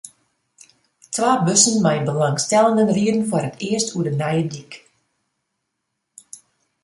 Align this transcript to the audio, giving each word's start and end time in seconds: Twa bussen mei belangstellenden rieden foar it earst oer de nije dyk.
Twa 1.13 1.31
bussen 1.47 1.77
mei 1.85 1.99
belangstellenden 2.09 2.89
rieden 2.97 3.23
foar 3.29 3.45
it 3.49 3.57
earst 3.69 3.93
oer 3.95 4.05
de 4.07 4.13
nije 4.21 4.45
dyk. 4.51 4.73